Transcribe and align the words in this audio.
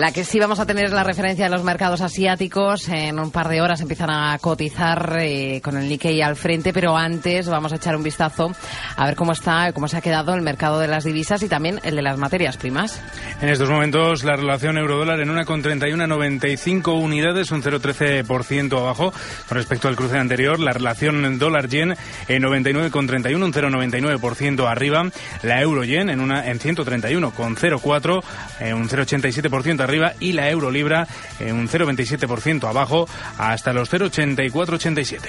La 0.00 0.12
que 0.12 0.24
sí 0.24 0.40
vamos 0.40 0.58
a 0.58 0.64
tener 0.64 0.86
es 0.86 0.92
la 0.92 1.04
referencia 1.04 1.44
de 1.44 1.50
los 1.50 1.62
mercados 1.62 2.00
asiáticos. 2.00 2.88
En 2.88 3.20
un 3.20 3.30
par 3.30 3.50
de 3.50 3.60
horas 3.60 3.82
empiezan 3.82 4.08
a 4.08 4.38
cotizar 4.38 5.18
eh, 5.20 5.60
con 5.62 5.76
el 5.76 5.90
Nikkei 5.90 6.22
al 6.22 6.36
frente, 6.36 6.72
pero 6.72 6.96
antes 6.96 7.46
vamos 7.50 7.70
a 7.74 7.76
echar 7.76 7.94
un 7.96 8.02
vistazo 8.02 8.50
a 8.96 9.04
ver 9.04 9.14
cómo 9.14 9.32
está, 9.32 9.74
cómo 9.74 9.88
se 9.88 9.98
ha 9.98 10.00
quedado 10.00 10.32
el 10.32 10.40
mercado 10.40 10.78
de 10.80 10.88
las 10.88 11.04
divisas 11.04 11.42
y 11.42 11.48
también 11.50 11.80
el 11.82 11.96
de 11.96 12.00
las 12.00 12.16
materias 12.16 12.56
primas. 12.56 12.98
En 13.42 13.50
estos 13.50 13.68
momentos 13.68 14.24
la 14.24 14.36
relación 14.36 14.78
euro-dólar 14.78 15.20
en 15.20 15.28
una 15.28 15.44
con 15.44 15.62
31,95 15.62 16.98
unidades, 16.98 17.50
un 17.50 17.62
0,13% 17.62 18.78
abajo 18.78 19.12
con 19.48 19.58
respecto 19.58 19.88
al 19.88 19.96
cruce 19.96 20.16
anterior. 20.16 20.60
La 20.60 20.72
relación 20.72 21.38
dólar-yen 21.38 21.94
en 22.26 22.42
99,31, 22.42 23.44
un 23.44 23.52
0,99% 23.52 24.66
arriba. 24.66 25.10
La 25.42 25.60
euro-yen 25.60 26.08
en 26.08 26.20
una 26.20 26.48
en 26.48 26.58
131,04, 26.58 28.22
eh, 28.60 28.72
un 28.72 28.88
0,87% 28.88 29.80
arriba 29.82 29.89
y 30.20 30.32
la 30.32 30.50
euro 30.50 30.70
libra 30.70 31.06
en 31.38 31.56
un 31.56 31.68
0,27% 31.68 32.68
abajo 32.68 33.08
hasta 33.38 33.72
los 33.72 33.92
0,8487. 33.92 35.20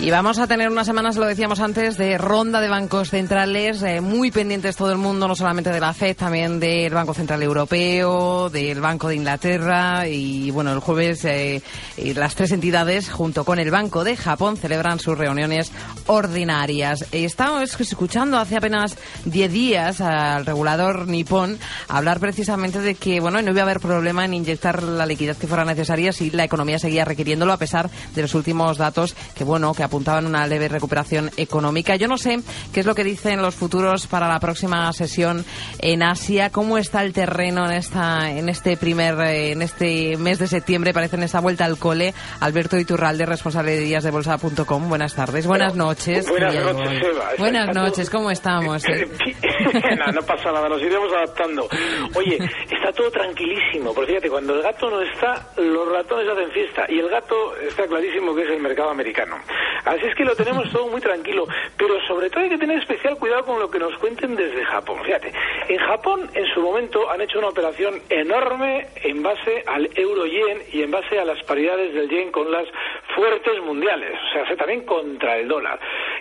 Y 0.00 0.10
vamos 0.10 0.38
a 0.38 0.46
tener 0.48 0.68
unas 0.68 0.86
semanas, 0.86 1.16
lo 1.16 1.24
decíamos 1.24 1.60
antes, 1.60 1.96
de 1.96 2.18
ronda 2.18 2.60
de 2.60 2.68
bancos 2.68 3.10
centrales, 3.10 3.80
eh, 3.82 4.00
muy 4.00 4.32
pendientes 4.32 4.76
todo 4.76 4.90
el 4.90 4.98
mundo, 4.98 5.28
no 5.28 5.36
solamente 5.36 5.70
de 5.70 5.80
la 5.80 5.94
FED, 5.94 6.16
también 6.16 6.58
del 6.58 6.92
Banco 6.92 7.14
Central 7.14 7.42
Europeo, 7.42 8.50
del 8.50 8.80
Banco 8.80 9.08
de 9.08 9.14
Inglaterra 9.14 10.06
y, 10.08 10.50
bueno, 10.50 10.72
el 10.72 10.80
jueves 10.80 11.24
eh, 11.24 11.62
las 11.96 12.34
tres 12.34 12.50
entidades, 12.50 13.08
junto 13.08 13.44
con 13.44 13.60
el 13.60 13.70
Banco 13.70 14.02
de 14.02 14.16
Japón, 14.16 14.56
celebran 14.56 14.98
sus 14.98 15.16
reuniones 15.16 15.70
ordinarias. 16.06 17.06
Estamos 17.12 17.80
escuchando 17.80 18.36
hace 18.38 18.56
apenas 18.56 18.98
10 19.24 19.52
días 19.52 20.00
al 20.00 20.44
regulador 20.44 21.06
nipón 21.06 21.58
hablar 21.88 22.18
precisamente 22.18 22.80
de 22.80 22.96
que, 22.96 23.20
bueno, 23.20 23.40
no 23.40 23.52
iba 23.52 23.60
a 23.60 23.64
haber 23.64 23.80
problema 23.80 24.24
en 24.24 24.34
inyectar 24.34 24.82
la 24.82 25.06
liquidez 25.06 25.38
que 25.38 25.46
fuera 25.46 25.64
necesaria 25.64 26.12
si 26.12 26.30
la 26.30 26.44
economía 26.44 26.80
seguía 26.80 27.04
requiriéndolo, 27.04 27.52
a 27.52 27.58
pesar 27.58 27.88
de 28.14 28.22
los 28.22 28.34
últimos 28.34 28.76
datos 28.76 29.14
que, 29.34 29.44
bueno, 29.44 29.72
que 29.72 29.83
apuntaban 29.84 30.26
una 30.26 30.46
leve 30.46 30.68
recuperación 30.68 31.30
económica. 31.36 31.96
Yo 31.96 32.08
no 32.08 32.18
sé 32.18 32.40
qué 32.72 32.80
es 32.80 32.86
lo 32.86 32.94
que 32.94 33.04
dicen 33.04 33.42
los 33.42 33.54
futuros 33.54 34.06
para 34.06 34.28
la 34.28 34.40
próxima 34.40 34.92
sesión 34.92 35.44
en 35.78 36.02
Asia. 36.02 36.50
¿Cómo 36.50 36.78
está 36.78 37.02
el 37.02 37.12
terreno 37.12 37.66
en 37.66 37.72
esta, 37.72 38.30
en 38.30 38.48
este 38.48 38.76
primer, 38.76 39.18
eh, 39.20 39.52
en 39.52 39.62
este 39.62 40.16
mes 40.16 40.38
de 40.38 40.46
septiembre? 40.46 40.92
Parece 40.92 41.16
en 41.16 41.22
esta 41.22 41.40
vuelta 41.40 41.64
al 41.64 41.78
cole. 41.78 42.14
Alberto 42.40 42.78
Iturralde, 42.78 43.26
responsable 43.26 43.72
de 43.72 43.80
días 43.80 44.04
de 44.04 44.10
bolsa.com. 44.10 44.88
Buenas 44.88 45.14
tardes, 45.14 45.46
buenas 45.46 45.74
noches. 45.74 46.28
Buenas 46.28 46.54
noches, 46.54 47.02
Eva. 47.02 47.30
Buenas 47.38 47.74
noches, 47.74 48.10
¿cómo 48.10 48.30
estamos? 48.30 48.82
no, 49.98 50.12
no 50.12 50.22
pasa 50.22 50.52
nada, 50.52 50.68
nos 50.68 50.82
iremos 50.82 51.12
adaptando. 51.12 51.68
Oye, 52.14 52.38
está 52.70 52.92
todo 52.92 53.10
tranquilísimo, 53.10 53.94
porque 53.94 54.12
fíjate, 54.12 54.30
cuando 54.30 54.54
el 54.54 54.62
gato 54.62 54.90
no 54.90 55.00
está, 55.02 55.34
los 55.56 55.88
ratones 55.92 56.28
hacen 56.28 56.50
fiesta, 56.52 56.84
y 56.88 56.98
el 56.98 57.08
gato 57.08 57.56
está 57.56 57.86
clarísimo 57.86 58.34
que 58.34 58.42
es 58.42 58.50
el 58.50 58.60
mercado 58.60 58.90
americano. 58.90 59.36
Así 59.84 60.06
es 60.06 60.14
que 60.14 60.24
lo 60.24 60.34
tenemos 60.34 60.70
todo 60.70 60.88
muy 60.88 61.00
tranquilo, 61.00 61.46
pero 61.76 62.00
sobre 62.06 62.30
todo 62.30 62.42
hay 62.42 62.50
que 62.50 62.58
tener 62.58 62.78
especial 62.78 63.18
cuidado 63.18 63.44
con 63.44 63.58
lo 63.58 63.70
que 63.70 63.78
nos 63.78 63.96
cuenten 63.98 64.36
desde 64.36 64.64
Japón. 64.64 65.00
Fíjate, 65.04 65.32
en 65.68 65.78
Japón 65.78 66.30
en 66.34 66.46
su 66.54 66.60
momento 66.60 67.10
han 67.10 67.20
hecho 67.20 67.38
una 67.38 67.48
operación 67.48 68.00
enorme 68.08 68.86
en 69.02 69.22
base 69.22 69.62
al 69.66 69.90
euro-yen 69.94 70.62
y 70.72 70.82
en 70.82 70.90
base 70.90 71.18
a 71.18 71.24
las 71.24 71.42
paridades 71.44 71.94
del 71.94 72.08
yen 72.08 72.30
con 72.30 72.50
las 72.50 72.66
fuertes 73.14 73.60
mundiales, 73.62 74.18
o 74.30 74.46
sea, 74.46 74.56
también 74.56 74.84
contra 74.84 75.38
el 75.38 75.48
dólar. 75.48 75.78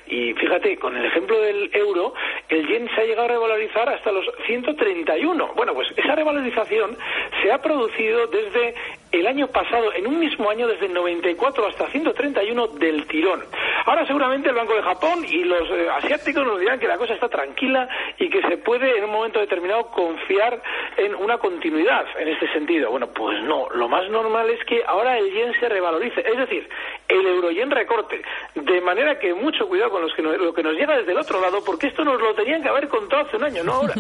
Y 0.08 0.34
fíjate, 0.34 0.78
con 0.78 0.96
el 0.96 1.06
ejemplo 1.06 1.40
del 1.40 1.69
euro, 1.74 2.13
el 2.50 2.68
yen 2.68 2.90
se 2.94 3.02
ha 3.02 3.06
llegado 3.06 3.25
a 3.25 3.31
revalorizar 3.31 3.90
hasta 3.90 4.12
los 4.12 4.25
131. 4.46 5.53
Bueno, 5.56 5.74
pues 5.74 5.88
esa 5.96 6.16
revalorización 6.16 6.97
se 7.42 7.52
ha 7.52 7.62
producido 7.62 8.28
desde 8.28 8.75
el 9.13 9.28
año 9.28 9.47
pasado, 9.47 9.94
en 9.94 10.07
un 10.07 10.19
mismo 10.19 10.50
año, 10.50 10.68
desde 10.68 10.88
el 10.88 10.94
94 10.94 11.68
hasta 11.68 11.88
131 11.88 12.68
del 12.79 13.06
tirón. 13.06 13.44
Ahora 13.85 14.07
seguramente 14.07 14.50
el 14.50 14.56
Banco 14.56 14.74
de 14.74 14.81
Japón 14.81 15.24
y 15.29 15.44
los 15.44 15.69
eh, 15.69 15.88
asiáticos 15.97 16.46
nos 16.46 16.59
dirán 16.59 16.79
que 16.79 16.88
la 16.88 16.97
cosa 16.97 17.13
está 17.13 17.29
tranquila 17.29 17.88
y 18.18 18.29
que 18.29 18.41
se 18.41 18.57
puede 18.57 18.97
en 18.97 19.03
un 19.03 19.12
momento 19.12 19.40
determinado 19.40 19.85
confiar 19.88 20.59
en 20.97 21.13
una 21.13 21.38
continuidad 21.38 22.06
en 22.18 22.28
este 22.29 22.51
sentido. 22.53 22.90
Bueno, 22.90 23.07
pues 23.13 23.44
no, 23.44 23.69
lo 23.69 23.88
más 23.88 24.09
normal 24.09 24.50
es 24.50 24.63
que 24.66 24.81
ahora 24.88 25.18
el 25.18 25.31
yen 25.31 25.53
se 25.59 25.69
revalorice, 25.69 26.22
es 26.22 26.38
decir, 26.38 26.68
el 27.07 27.28
euro 27.28 27.51
yen 27.51 27.69
recorte, 27.69 28.19
de 28.56 28.81
manera 28.81 29.19
que 29.19 29.34
mucho 29.35 29.68
cuidado 29.68 29.91
con 29.91 30.01
los 30.01 30.13
que 30.16 30.24
lo 30.24 30.53
que 30.53 30.63
nos 30.63 30.74
llega 30.74 30.97
desde 30.97 31.12
el 31.12 31.19
otro 31.19 31.40
lado, 31.40 31.59
porque 31.63 31.88
esto 31.88 32.03
nos 32.03 32.19
lo 32.19 32.34
tenían 32.34 32.63
que 32.63 32.69
haber 32.69 32.88
contado 32.88 33.28
hace 33.28 33.38
un 33.38 33.44
año, 33.44 33.63
no 33.63 33.74
ahora. 33.74 33.94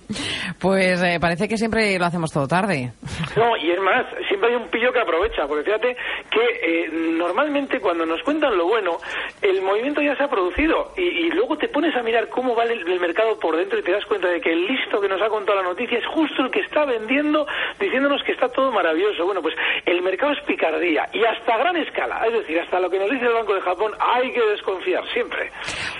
pues 0.60 1.02
eh, 1.02 1.18
parece 1.20 1.48
que 1.48 1.56
siempre 1.56 1.98
lo 1.98 2.04
hacemos 2.04 2.30
todo 2.30 2.46
tarde. 2.46 2.92
No, 3.36 3.56
y 3.56 3.70
es 3.70 3.80
más, 3.80 4.06
siempre 4.40 4.56
hay 4.56 4.62
un 4.62 4.70
pillo 4.70 4.92
que 4.92 5.00
aprovecha, 5.00 5.46
porque 5.46 5.64
fíjate 5.64 5.96
que 6.30 6.40
eh, 6.62 6.88
normalmente 6.92 7.78
cuando 7.78 8.06
nos 8.06 8.22
cuentan 8.22 8.56
lo 8.56 8.66
bueno, 8.66 8.96
el 9.42 9.60
movimiento 9.60 10.00
ya 10.00 10.16
se 10.16 10.24
ha 10.24 10.28
producido 10.28 10.92
y, 10.96 11.30
luego 11.30 11.58
te 11.58 11.68
pones 11.68 11.94
a 11.94 12.02
mirar 12.02 12.28
cómo 12.28 12.54
va 12.54 12.64
el, 12.64 13.00
mercado 13.00 13.38
por 13.38 13.56
dentro 13.56 13.78
y 13.78 13.82
te 13.82 13.92
das 13.92 14.04
cuenta 14.06 14.28
de 14.28 14.40
que 14.40 14.52
el 14.52 14.66
listo 14.66 15.00
que 15.00 15.08
nos 15.08 15.20
ha 15.22 15.28
contado 15.28 15.62
la 15.62 15.68
noticia 15.68 15.98
es 15.98 16.06
justo 16.06 16.42
el 16.42 16.50
que 16.50 16.60
está 16.60 16.84
vendiendo, 16.84 17.46
diciéndonos 17.78 18.22
que 18.22 18.32
está 18.32 18.48
todo 18.48 18.72
maravilloso. 18.72 19.24
Bueno, 19.24 19.42
pues 19.42 19.54
el 19.84 20.02
mercado 20.02 20.32
es 20.32 20.40
picardía 20.44 21.08
y 21.12 21.24
hasta 21.24 21.58
gran 21.58 21.76
escala, 21.76 22.22
es 22.26 22.32
decir, 22.32 22.60
hasta 22.60 22.80
lo 22.80 22.90
que 22.90 22.98
nos 22.98 23.10
dice 23.10 23.26
el 23.26 23.32
Banco 23.32 23.54
de 23.54 23.60
Japón 23.60 23.92
hay 23.98 24.32
que 24.32 24.40
desconfiar 24.40 25.04
siempre. 25.12 25.50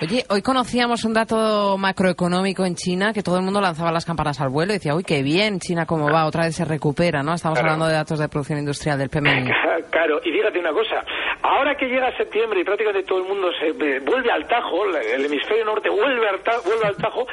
Oye, 0.03 0.25
hoy 0.31 0.41
conocíamos 0.41 1.05
un 1.05 1.13
dato 1.13 1.77
macroeconómico 1.77 2.65
en 2.65 2.75
China 2.75 3.13
que 3.13 3.23
todo 3.23 3.37
el 3.37 3.43
mundo 3.43 3.61
lanzaba 3.61 3.93
las 3.93 4.07
campanas 4.07 4.41
al 4.41 4.49
vuelo 4.49 4.73
y 4.73 4.77
decía, 4.77 4.95
uy, 4.95 5.05
qué 5.05 5.23
bien, 5.23 5.59
China 5.61 5.85
cómo 5.85 6.11
va, 6.11 6.25
otra 6.25 6.45
vez 6.45 6.57
se 6.57 6.65
recupera, 6.65 7.23
¿no? 7.23 7.35
Estamos 7.35 7.59
hablando 7.59 7.87
de 7.87 7.93
datos 7.93 8.19
de 8.19 8.27
producción 8.29 8.59
industrial 8.59 8.99
del 8.99 9.11
PMI. 9.11 9.51
Claro, 9.91 10.21
y 10.25 10.33
fíjate 10.33 10.59
una 10.59 10.73
cosa, 10.73 11.05
ahora 11.43 11.75
que 11.75 11.87
llega 11.87 12.17
septiembre 12.17 12.61
y 12.61 12.65
prácticamente 12.65 13.07
todo 13.07 13.19
el 13.19 13.29
mundo 13.29 13.49
se 13.59 13.69
eh, 13.69 14.01
vuelve 14.01 14.31
al 14.31 14.47
tajo, 14.47 14.87
el 14.87 15.25
hemisferio 15.25 15.67
norte 15.67 15.91
vuelve 15.91 16.29
al, 16.29 16.41
vuelve 16.65 16.87
al 16.87 16.97
tajo, 16.97 17.27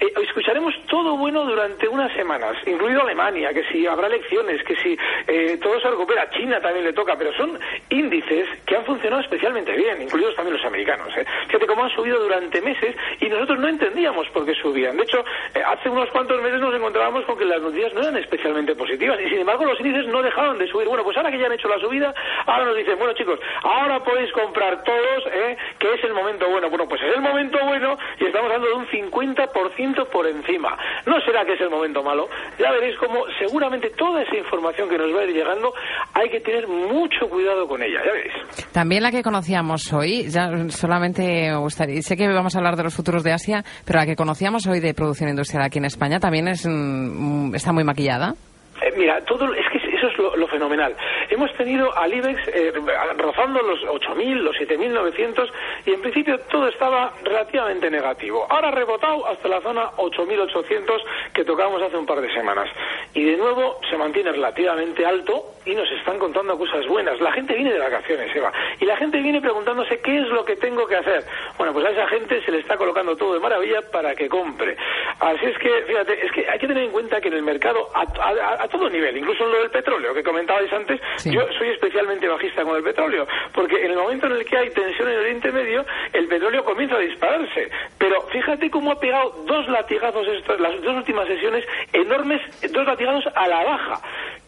eh, 0.00 0.12
escucharemos 0.22 0.74
todo 0.88 1.16
bueno 1.16 1.44
durante 1.44 1.86
unas 1.88 2.12
semanas, 2.14 2.56
incluido 2.66 3.02
Alemania, 3.02 3.52
que 3.52 3.64
si 3.64 3.86
habrá 3.86 4.06
elecciones, 4.06 4.62
que 4.64 4.76
si 4.76 4.96
eh, 5.26 5.58
todo 5.62 5.78
se 5.80 5.90
recupera, 5.90 6.28
China 6.30 6.60
también 6.60 6.86
le 6.86 6.92
toca, 6.92 7.16
pero 7.16 7.32
son 7.34 7.58
índices 7.90 8.48
que 8.66 8.76
han 8.76 8.84
funcionado 8.84 9.22
especialmente 9.22 9.72
bien, 9.72 10.00
incluidos 10.02 10.34
también 10.34 10.56
los 10.56 10.64
americanos. 10.64 11.12
Fíjate 11.46 11.66
cómo 11.66 11.84
han 11.84 11.90
subido 11.90 12.20
durante 12.20 12.60
meses 12.62 12.96
y 13.20 13.28
nosotros 13.28 13.58
no 13.58 13.68
entendíamos 13.68 14.28
por 14.30 14.46
qué 14.46 14.54
subían. 14.54 14.96
De 14.96 15.02
hecho, 15.02 15.24
hace 15.66 15.88
unos 15.88 16.08
cuantos 16.10 16.40
meses 16.42 16.60
nos 16.60 16.74
encontrábamos 16.74 17.24
con 17.24 17.36
que 17.38 17.44
las 17.44 17.60
noticias 17.60 17.92
no 17.92 18.00
eran 18.00 18.16
especialmente 18.16 18.74
positivas 18.74 19.18
y 19.20 19.28
sin 19.28 19.40
embargo 19.40 19.64
los 19.64 19.78
índices 19.80 20.06
no 20.06 20.22
dejaban 20.22 20.58
de 20.58 20.66
subir. 20.68 20.88
Bueno, 20.88 21.04
pues 21.04 21.16
ahora 21.16 21.30
que 21.30 21.38
ya 21.38 21.46
han 21.46 21.52
hecho 21.52 21.68
la 21.68 21.78
subida, 21.78 22.14
ahora 22.46 22.66
nos 22.66 22.76
dicen, 22.76 22.98
bueno 22.98 23.12
chicos, 23.14 23.38
ahora 23.62 24.02
podéis 24.02 24.32
comprar 24.32 24.82
todos, 24.82 25.26
¿eh? 25.32 25.56
que 25.78 25.94
es 25.94 26.04
el 26.04 26.14
momento 26.14 26.48
bueno. 26.48 26.70
Bueno, 26.70 26.88
pues 26.88 27.02
es 27.02 27.14
el 27.14 27.20
momento 27.20 27.58
bueno 27.64 27.98
y 28.18 28.24
estamos 28.24 28.50
hablando 28.50 28.68
de 28.68 28.74
un 28.74 28.86
50% 28.86 29.89
por 30.12 30.26
encima. 30.26 30.76
No 31.06 31.20
será 31.20 31.44
que 31.44 31.54
es 31.54 31.60
el 31.60 31.70
momento 31.70 32.02
malo. 32.02 32.28
Ya 32.58 32.70
veréis 32.70 32.96
cómo 32.98 33.24
seguramente 33.38 33.90
toda 33.90 34.22
esa 34.22 34.36
información 34.36 34.88
que 34.88 34.98
nos 34.98 35.14
va 35.14 35.20
a 35.20 35.24
ir 35.24 35.34
llegando 35.34 35.72
hay 36.14 36.28
que 36.30 36.40
tener 36.40 36.66
mucho 36.68 37.28
cuidado 37.28 37.66
con 37.66 37.82
ella, 37.82 38.00
ya 38.04 38.12
veréis. 38.12 38.34
También 38.72 39.02
la 39.02 39.10
que 39.10 39.22
conocíamos 39.22 39.92
hoy, 39.92 40.28
ya 40.28 40.50
solamente 40.68 41.52
gustaría, 41.56 42.02
sé 42.02 42.16
que 42.16 42.28
vamos 42.28 42.54
a 42.54 42.58
hablar 42.58 42.76
de 42.76 42.84
los 42.84 42.94
futuros 42.94 43.22
de 43.24 43.32
Asia, 43.32 43.64
pero 43.84 43.98
la 43.98 44.06
que 44.06 44.16
conocíamos 44.16 44.66
hoy 44.66 44.80
de 44.80 44.94
producción 44.94 45.30
industrial 45.30 45.64
aquí 45.64 45.78
en 45.78 45.86
España 45.86 46.18
también 46.20 46.48
es, 46.48 46.66
mm, 46.66 47.54
está 47.54 47.72
muy 47.72 47.84
maquillada. 47.84 48.34
Eh, 48.82 48.92
mira, 48.96 49.20
todo 49.26 49.52
es 49.52 49.66
que 49.72 49.79
eso 50.00 50.32
es 50.32 50.38
lo, 50.38 50.48
fenomenal. 50.48 50.96
Hemos 51.28 51.52
tenido 51.54 51.96
al 51.96 52.12
IBEX 52.12 52.48
eh, 52.48 52.72
rozando 53.18 53.60
los 53.60 53.80
8.000, 53.80 54.34
los 54.36 54.56
7.900 54.56 55.50
y 55.86 55.92
en 55.92 56.00
principio 56.00 56.38
todo 56.50 56.68
estaba 56.68 57.12
relativamente 57.22 57.90
negativo. 57.90 58.46
Ahora 58.48 58.68
ha 58.68 58.72
rebotado 58.72 59.26
hasta 59.26 59.48
la 59.48 59.60
zona 59.60 59.90
8.800 59.96 61.02
que 61.34 61.44
tocábamos 61.44 61.82
hace 61.82 61.96
un 61.96 62.06
par 62.06 62.20
de 62.20 62.32
semanas. 62.32 62.68
Y 63.14 63.24
de 63.24 63.36
nuevo 63.36 63.80
se 63.90 63.96
mantiene 63.96 64.32
relativamente 64.32 65.04
alto 65.04 65.44
y 65.64 65.74
nos 65.74 65.90
están 65.92 66.18
contando 66.18 66.56
cosas 66.56 66.86
buenas. 66.86 67.20
La 67.20 67.32
gente 67.32 67.54
viene 67.54 67.72
de 67.72 67.78
vacaciones, 67.78 68.34
Eva, 68.34 68.52
y 68.80 68.84
la 68.86 68.96
gente 68.96 69.20
viene 69.20 69.40
preguntándose 69.40 70.00
qué 70.00 70.18
es 70.18 70.28
lo 70.28 70.44
que 70.44 70.56
tengo 70.56 70.86
que 70.86 70.96
hacer. 70.96 71.24
Bueno, 71.58 71.72
pues 71.72 71.86
a 71.86 71.90
esa 71.90 72.08
gente 72.08 72.42
se 72.44 72.50
le 72.50 72.60
está 72.60 72.76
colocando 72.76 73.16
todo 73.16 73.34
de 73.34 73.40
maravilla 73.40 73.82
para 73.90 74.14
que 74.14 74.28
compre. 74.28 74.76
Así 75.20 75.44
es 75.44 75.58
que, 75.58 75.82
fíjate, 75.86 76.24
es 76.24 76.32
que 76.32 76.48
hay 76.48 76.58
que 76.58 76.66
tener 76.66 76.84
en 76.84 76.92
cuenta 76.92 77.20
que 77.20 77.28
en 77.28 77.34
el 77.34 77.42
mercado, 77.42 77.88
a, 77.94 78.66
todo 78.68 78.88
nivel, 78.88 79.18
incluso 79.18 79.44
en 79.44 79.52
lo 79.52 79.58
del 79.58 79.70
petróleo 79.70 80.14
que 80.14 80.22
comentabais 80.22 80.72
antes, 80.72 80.98
yo 81.26 81.46
soy 81.58 81.68
especialmente 81.68 82.26
bajista 82.26 82.64
con 82.64 82.76
el 82.76 82.82
petróleo, 82.82 83.26
porque 83.52 83.84
en 83.84 83.90
el 83.90 83.98
momento 83.98 84.26
en 84.26 84.32
el 84.32 84.44
que 84.46 84.56
hay 84.56 84.70
tensión 84.70 85.08
en 85.08 85.14
el 85.14 85.20
Oriente 85.20 85.52
Medio, 85.52 85.84
el 86.14 86.26
petróleo 86.26 86.64
comienza 86.64 86.96
a 86.96 87.00
dispararse. 87.00 87.70
Pero 87.98 88.22
fíjate 88.28 88.70
cómo 88.70 88.92
ha 88.92 88.98
pegado 88.98 89.44
dos 89.46 89.68
latigazos, 89.68 90.26
estas, 90.26 90.58
las 90.58 90.80
dos 90.80 90.96
últimas 90.96 91.28
sesiones, 91.28 91.66
enormes, 91.92 92.40
dos 92.72 92.86
latigazos 92.86 93.30
a 93.34 93.46
la 93.46 93.62
baja. 93.62 94.00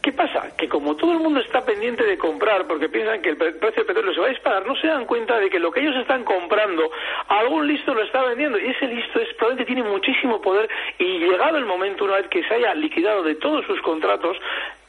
¿Qué 0.03 0.13
pasa? 0.13 0.57
Que 0.57 0.69
como 0.69 0.97
todo 0.97 1.13
el 1.13 1.21
mundo 1.21 1.39
está 1.39 1.65
pendiente 1.65 2.03
de 2.05 2.19
comprar 2.19 2.67
porque 2.67 2.89
piensan 2.89 3.23
que 3.23 3.29
el 3.31 3.37
precio 3.37 3.71
del 3.71 3.87
petróleo 3.87 4.13
se 4.13 4.21
va 4.21 4.27
a 4.27 4.31
disparar, 4.31 4.67
no 4.67 4.75
se 4.75 4.89
dan 4.89 5.07
cuenta 5.07 5.39
de 5.39 5.49
que 5.49 5.61
lo 5.61 5.71
que 5.71 5.79
ellos 5.79 5.95
están 5.95 6.25
comprando, 6.25 6.91
algún 7.29 7.69
listo 7.69 7.95
lo 7.95 8.03
está 8.03 8.23
vendiendo 8.25 8.59
y 8.59 8.67
ese 8.67 8.89
listo 8.89 9.21
es, 9.21 9.33
probablemente 9.35 9.73
tiene 9.73 9.89
muchísimo 9.89 10.43
poder 10.43 10.69
y 10.99 11.19
llegado 11.21 11.57
el 11.57 11.67
momento, 11.67 12.05
una 12.05 12.17
vez 12.17 12.27
que 12.29 12.43
se 12.43 12.55
haya 12.55 12.75
liquidado 12.75 13.23
de 13.23 13.37
todos 13.37 13.65
sus 13.65 13.81
contratos, 13.83 14.37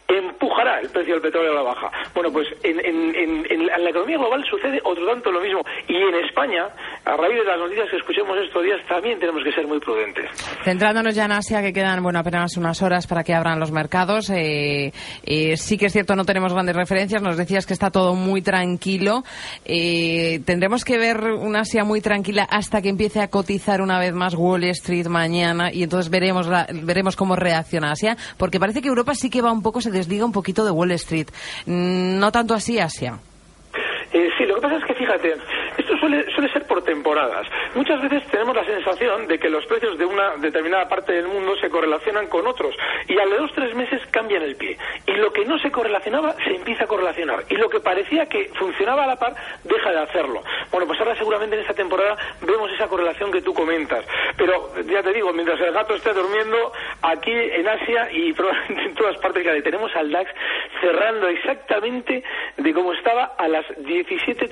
empujará 0.08 0.80
el 0.80 0.90
precio 0.90 1.14
del 1.14 1.22
petróleo 1.22 1.52
a 1.52 1.56
la 1.56 1.62
baja. 1.62 1.92
Bueno, 2.14 2.32
pues 2.32 2.48
en, 2.64 3.68
la 3.68 3.90
economía 3.90 4.18
global 4.18 4.44
sucede 4.46 4.82
otro 4.84 5.06
tanto 5.06 5.32
lo 5.32 5.42
mismo. 5.42 5.64
Y 5.88 5.96
en 5.96 6.16
España, 6.16 6.70
a 7.06 7.18
raíz 7.18 7.38
de 7.38 7.44
las 7.44 7.60
noticias 7.60 7.90
que 7.90 7.98
escuchemos 7.98 8.38
estos 8.38 8.64
días, 8.64 8.80
también 8.88 9.20
tenemos 9.20 9.44
que 9.44 9.52
ser 9.52 9.68
muy 9.68 9.80
prudentes. 9.80 10.26
Centrándonos 10.64 11.14
ya 11.14 11.26
en 11.26 11.34
Asia, 11.34 11.62
que 11.62 11.74
quedan 11.74 12.02
bueno 12.02 12.20
apenas 12.20 12.56
unas 12.56 12.82
horas 12.82 13.08
para 13.08 13.24
que 13.24 13.34
abran 13.34 13.60
los 13.60 13.72
mercados. 13.72 14.30
Eh, 14.30 14.94
eh, 15.24 15.58
sí 15.58 15.78
que 15.78 15.88
es 15.88 15.94
cierto, 15.94 16.16
no 16.16 16.24
tenemos 16.24 16.54
grandes 16.54 16.76
referencias. 16.76 17.22
Nos 17.22 17.36
decías 17.36 17.66
que 17.66 17.74
está 17.74 17.92
todo 17.92 18.16
muy 18.16 18.42
tranquilo. 18.42 19.24
Eh, 19.66 20.40
tendremos 20.46 20.86
que 20.86 20.98
ver 20.98 21.20
una 21.24 21.62
Asia 21.62 21.84
muy 21.84 22.00
tranquila 22.00 22.48
hasta 22.50 22.82
que 22.82 22.90
empiece 22.90 23.20
a 23.20 23.28
cotizar 23.28 23.82
una 23.82 24.00
vez 24.00 24.14
más 24.14 24.34
Wall 24.36 24.64
Street 24.66 25.08
mañana 25.08 25.74
y 25.74 25.84
entonces 25.84 26.10
veremos, 26.10 26.50
veremos 26.84 27.16
cómo 27.16 27.36
reacciona 27.36 27.92
Asia, 27.92 28.16
porque 28.38 28.60
parece 28.60 28.82
que 28.82 28.88
Europa 28.88 29.14
sí 29.16 29.30
que 29.30 29.42
va 29.42 29.52
un 29.52 29.62
poco, 29.62 29.82
se 29.82 29.92
diga 29.92 30.26
un 30.26 30.32
poquito 30.32 30.64
de 30.64 30.72
Wall 30.72 30.92
Street. 30.92 31.28
Mm, 31.66 32.20
no 32.20 32.32
tanto 32.32 32.54
así 32.54 32.80
Asia. 32.80 33.20
Eh, 34.14 34.30
sí, 34.38 34.46
lo 34.46 34.53
que 34.53 34.53
pasa 34.64 34.78
es 34.78 34.86
que 34.86 34.94
fíjate, 34.94 35.36
esto 35.78 35.98
suele, 35.98 36.24
suele 36.32 36.52
ser 36.52 36.66
por 36.66 36.82
temporadas. 36.84 37.46
Muchas 37.76 38.02
veces 38.02 38.26
tenemos 38.28 38.56
la 38.56 38.64
sensación 38.64 39.28
de 39.28 39.38
que 39.38 39.50
los 39.50 39.66
precios 39.66 39.98
de 39.98 40.06
una 40.06 40.38
determinada 40.38 40.88
parte 40.88 41.12
del 41.12 41.28
mundo 41.28 41.56
se 41.58 41.70
correlacionan 41.70 42.28
con 42.28 42.48
otros 42.48 42.74
y 43.08 43.18
al 43.20 43.30
de 43.30 43.38
dos 43.38 43.52
tres 43.54 43.76
meses 43.76 44.02
cambian 44.10 44.42
el 44.42 44.56
pie. 44.56 44.78
Y 45.06 45.12
lo 45.14 45.34
que 45.34 45.44
no 45.44 45.60
se 45.60 45.70
correlacionaba 45.70 46.34
se 46.46 46.56
empieza 46.56 46.86
a 46.86 46.88
correlacionar. 46.88 47.44
Y 47.50 47.56
lo 47.56 47.70
que 47.70 47.82
parecía 47.82 48.28
que 48.28 48.50
funcionaba 48.58 49.04
a 49.04 49.08
la 49.08 49.16
par 49.18 49.36
deja 49.64 49.92
de 49.92 50.00
hacerlo. 50.00 50.42
Bueno, 50.72 50.88
pues 50.88 51.00
ahora 51.00 51.16
seguramente 51.16 51.56
en 51.56 51.62
esta 51.62 51.74
temporada 51.74 52.16
vemos 52.42 52.72
esa 52.72 52.88
correlación 52.88 53.32
que 53.32 53.42
tú 53.42 53.54
comentas. 53.54 54.06
Pero 54.38 54.72
ya 54.86 55.04
te 55.04 55.12
digo, 55.12 55.34
mientras 55.34 55.60
el 55.60 55.74
gato 55.74 55.94
esté 55.96 56.14
durmiendo, 56.14 56.72
aquí 57.02 57.32
en 57.32 57.68
Asia 57.68 58.10
y 58.12 58.32
probablemente 58.38 58.84
en 58.84 58.96
todas 58.96 59.18
partes 59.18 59.44
que 59.44 59.62
tenemos 59.62 59.94
al 59.96 60.10
DAX 60.10 60.32
cerrando 60.80 61.28
exactamente 61.28 62.24
de 62.58 62.74
cómo 62.74 62.94
estaba 62.94 63.36
a 63.38 63.48
las 63.48 63.66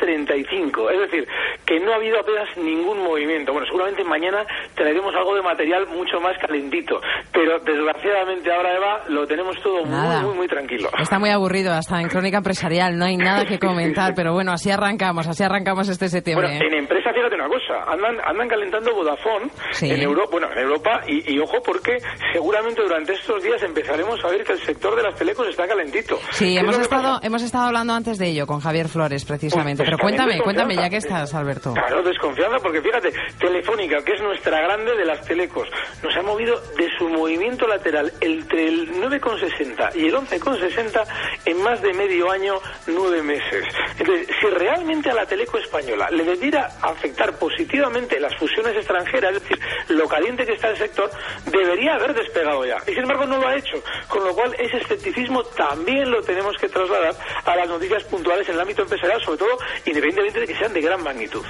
17.35. 0.02 0.92
Es 0.92 1.00
decir, 1.00 1.28
que 1.66 1.80
no 1.80 1.94
ha 1.94 1.96
habido 1.96 2.20
apenas 2.20 2.50
ningún 2.58 3.04
movimiento. 3.04 3.52
Bueno, 3.52 3.68
seguramente 3.68 4.04
mañana 4.04 4.46
traeremos 4.76 5.14
algo 5.16 5.36
de 5.36 5.42
material 5.42 5.88
mucho 5.88 6.20
más 6.20 6.38
calentito, 6.40 7.00
pero 7.32 7.60
desgraciadamente 7.60 8.52
ahora, 8.52 8.76
Eva, 8.76 9.04
lo 9.10 9.28
tenemos 9.28 9.56
todo 9.62 9.86
muy, 9.86 10.22
muy, 10.24 10.36
muy 10.36 10.48
tranquilo. 10.48 10.90
Está 11.00 11.20
muy 11.20 11.30
aburrido, 11.30 11.74
hasta 11.74 12.02
en 12.02 12.08
Crónica 12.08 12.38
Empresarial, 12.38 12.98
no 12.98 13.06
hay 13.06 13.18
nada 13.32 13.46
que 13.46 13.60
comentar, 13.60 14.14
pero 14.16 14.34
bueno, 14.34 14.52
así 14.52 14.72
arrancamos, 14.72 15.28
así 15.28 15.44
arrancamos 15.44 15.88
este 15.90 16.10
septiembre. 16.10 16.48
Bueno, 16.48 16.66
en 16.66 16.74
empresa, 16.74 17.12
fíjate 17.14 17.36
una 17.36 17.48
cosa, 17.48 17.84
andan, 17.92 18.18
andan 18.24 18.48
calentando 18.48 18.94
Vodafone 18.94 19.50
en 19.82 20.02
Europa, 20.02 20.30
bueno, 20.32 20.48
en 20.52 20.60
Europa, 20.60 21.02
y, 21.08 21.40
ojo 21.40 21.58
porque 21.64 21.98
seguramente 22.34 22.82
durante 22.82 23.14
estos 23.14 23.42
días 23.44 23.62
empezaremos 23.64 24.24
a 24.24 24.28
ver 24.30 24.44
que 24.44 24.54
el 24.54 24.60
sector 24.60 24.96
de 24.96 25.04
las 25.04 25.16
telecos 25.16 25.48
está 25.48 25.68
calentito. 25.68 26.20
Sí, 26.32 26.58
hemos 26.58 26.78
estado, 26.78 27.20
hemos 27.24 27.42
estado 27.42 27.66
hablando 27.66 27.94
antes 27.94 28.18
de 28.18 28.28
ello 28.28 28.46
con 28.46 28.60
Javier 28.60 28.88
Flores, 28.88 29.26
precisamente, 29.26 29.84
pero 29.92 30.04
cuéntame, 30.04 30.40
cuéntame 30.40 30.76
ya 30.78 30.90
que 30.90 30.98
estás, 30.98 31.34
Alberto. 31.34 31.74
Claro, 31.74 32.02
desconfianza, 32.02 32.56
porque 32.64 32.82
fíjate, 32.82 33.12
Telefónica, 33.38 34.02
que 34.06 34.14
es 34.14 34.22
nuestra 34.22 34.62
grande 34.62 34.96
de 34.96 35.04
las 35.04 35.22
telecos, 35.26 35.68
nos 36.02 36.16
ha 36.16 36.22
movido 36.22 36.58
de 36.78 36.88
su 36.98 37.10
movimiento 37.10 37.68
lateral 37.68 38.10
entre 38.22 38.70
el 38.70 38.90
9,60 38.90 39.96
y 39.98 40.08
el 40.08 40.16
11,60 40.16 41.04
en 41.44 41.62
más 41.62 41.82
de 41.82 41.94
medio 41.94 42.32
año, 42.32 42.54
nueve 42.88 43.22
meses. 43.22 43.66
Entonces, 44.00 44.28
si 44.40 44.48
realmente 44.48 45.10
a 45.10 45.14
la 45.14 45.26
teleco 45.26 45.58
española 45.58 46.08
le 46.10 46.24
debiera 46.24 46.70
afectar 46.82 47.38
positivamente 47.38 48.18
las 48.18 48.34
fusiones 48.38 48.74
extranjeras, 48.78 49.36
es 49.36 49.42
decir, 49.42 49.60
lo 49.90 50.08
caliente 50.08 50.46
que 50.46 50.54
está 50.54 50.70
el 50.70 50.78
sector, 50.78 51.12
debería 51.48 51.96
haber 51.96 52.14
despegado 52.14 52.66
ya. 52.66 52.78
Y 52.88 52.94
sin 52.94 53.00
embargo 53.00 53.26
no 53.26 53.40
lo 53.40 53.48
ha 53.50 53.58
hecho. 53.58 53.84
Con 54.08 54.24
lo 54.24 54.34
cual, 54.34 54.56
ese 54.58 54.78
escepticismo 54.78 55.44
también 55.44 56.10
lo 56.10 56.22
tenemos 56.22 56.56
que 56.56 56.70
trasladar 56.70 57.14
a 57.44 57.56
las 57.58 57.68
noticias 57.68 58.06
puntuales 58.06 58.48
en 58.48 58.56
el 58.56 58.62
ámbito 58.62 58.84
empresarial, 58.84 59.22
sobre 59.22 59.40
todo 59.40 59.58
independientemente 59.86 60.40
de 60.40 60.48
que 60.48 60.56
sean 60.56 60.74
de 60.74 60.82
gran 60.82 61.04
magnitud. 61.04 61.46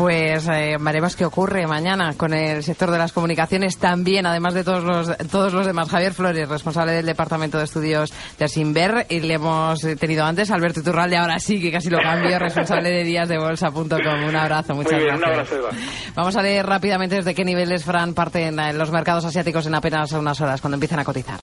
Pues 0.00 0.48
eh, 0.48 0.78
veremos 0.80 1.14
qué 1.14 1.26
ocurre 1.26 1.66
mañana 1.66 2.14
con 2.16 2.32
el 2.32 2.62
sector 2.62 2.90
de 2.90 2.96
las 2.96 3.12
comunicaciones 3.12 3.76
también, 3.76 4.24
además 4.24 4.54
de 4.54 4.64
todos 4.64 4.82
los, 4.82 5.14
todos 5.30 5.52
los 5.52 5.66
demás. 5.66 5.90
Javier 5.90 6.14
Flores, 6.14 6.48
responsable 6.48 6.92
del 6.92 7.04
Departamento 7.04 7.58
de 7.58 7.64
Estudios 7.64 8.10
de 8.38 8.46
Asimber, 8.46 9.04
y 9.10 9.20
le 9.20 9.34
hemos 9.34 9.80
tenido 9.98 10.24
antes, 10.24 10.50
Alberto 10.50 10.82
Turralde, 10.82 11.18
ahora 11.18 11.38
sí 11.38 11.60
que 11.60 11.70
casi 11.70 11.90
lo 11.90 11.98
cambio, 11.98 12.38
responsable 12.38 12.88
de 12.88 13.04
díasdebolsa.com. 13.04 14.24
Un 14.26 14.36
abrazo, 14.36 14.74
muchas 14.74 14.92
Muy 14.92 15.02
bien, 15.02 15.18
gracias. 15.18 15.52
Un 15.52 15.66
abrazo, 15.66 15.82
Vamos 16.14 16.34
a 16.34 16.42
leer 16.42 16.64
rápidamente 16.64 17.16
desde 17.16 17.34
qué 17.34 17.44
niveles, 17.44 17.84
Fran, 17.84 18.14
parten 18.14 18.56
los 18.78 18.90
mercados 18.90 19.26
asiáticos 19.26 19.66
en 19.66 19.74
apenas 19.74 20.12
unas 20.12 20.40
horas, 20.40 20.62
cuando 20.62 20.76
empiezan 20.76 21.00
a 21.00 21.04
cotizar. 21.04 21.38